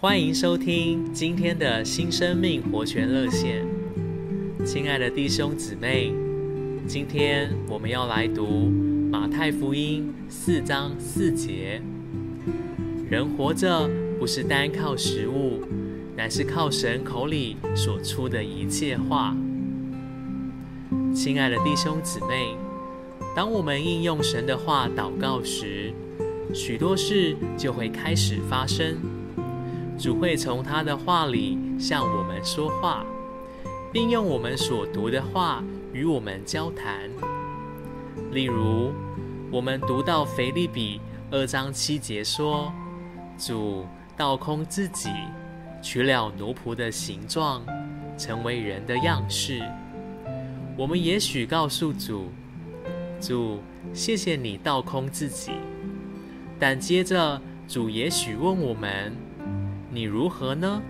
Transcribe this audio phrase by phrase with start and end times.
[0.00, 3.66] 欢迎收听今天的新生命活泉热线，
[4.64, 6.12] 亲爱的弟兄姊妹，
[6.86, 8.70] 今天我们要来读
[9.10, 11.82] 马太福音四章四节。
[13.10, 13.90] 人活着
[14.20, 15.64] 不是单靠食物，
[16.16, 19.36] 乃是靠神口里所出的一切话。
[21.12, 22.54] 亲爱的弟兄姊妹，
[23.34, 25.92] 当我们应用神的话祷告时，
[26.54, 28.96] 许多事就会开始发生。
[29.98, 33.04] 主会从他的话里向我们说话，
[33.92, 35.62] 并用我们所读的话
[35.92, 37.10] 与我们交谈。
[38.30, 38.92] 例如，
[39.50, 41.00] 我们读到腓立比
[41.32, 42.72] 二章七节说
[43.36, 43.84] ：“主
[44.16, 45.10] 倒空自己，
[45.82, 47.66] 取了奴仆的形状，
[48.16, 49.60] 成为人的样式。”
[50.78, 52.30] 我们也许告诉主
[53.20, 53.58] ：“主，
[53.92, 55.50] 谢谢你倒空自己。”
[56.56, 59.12] 但接着，主也许问我们。
[59.98, 60.80] 你如何呢？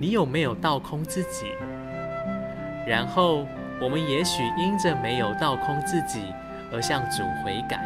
[0.00, 1.52] 你有没有倒空自己？
[2.84, 3.46] 然后
[3.80, 6.24] 我们也许因着没有倒空自己
[6.72, 7.78] 而向主悔改。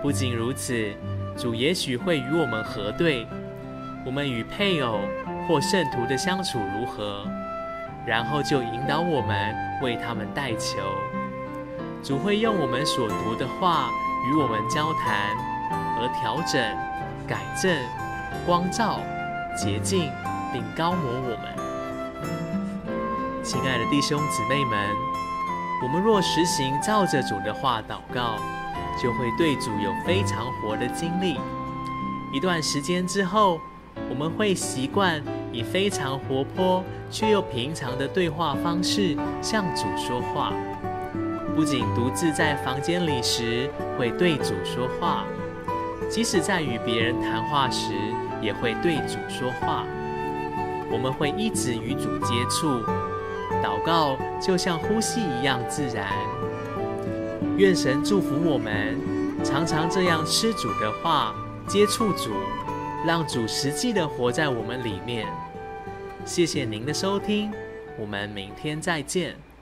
[0.00, 0.90] 不仅如此，
[1.36, 3.26] 主也许会与我们核对，
[4.06, 5.00] 我们与配偶
[5.46, 7.26] 或圣徒的相处如何，
[8.06, 10.78] 然后就引导我们为他们代求。
[12.02, 13.90] 主会用我们所读的话
[14.30, 15.36] 与我们交谈，
[16.00, 16.58] 而调整、
[17.26, 18.07] 改正。
[18.46, 19.00] 光照、
[19.56, 20.10] 洁净，
[20.52, 21.58] 并高抹我们。
[23.42, 24.78] 亲爱的弟兄姊妹们，
[25.82, 28.36] 我们若实行照着主的话祷告，
[29.02, 31.38] 就会对主有非常活的经历。
[32.32, 33.58] 一段时间之后，
[34.10, 40.52] 我们会习惯以非常活泼却又平常的对话方式向主说话。
[41.56, 45.24] 不仅独自在房间里时会对主说话。
[46.10, 47.92] 即使在与别人谈话时，
[48.40, 49.84] 也会对主说话。
[50.90, 52.80] 我们会一直与主接触，
[53.62, 56.06] 祷告就像呼吸一样自然。
[57.56, 58.98] 愿神祝福我们，
[59.44, 61.34] 常常这样吃主的话，
[61.66, 62.30] 接触主，
[63.06, 65.26] 让主实际的活在我们里面。
[66.24, 67.52] 谢谢您的收听，
[67.98, 69.47] 我们明天再见。